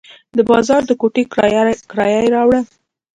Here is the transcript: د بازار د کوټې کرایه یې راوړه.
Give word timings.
د 0.37 0.39
بازار 0.49 0.81
د 0.87 0.91
کوټې 1.01 1.23
کرایه 1.91 2.19
یې 2.25 2.31
راوړه. 2.35 2.61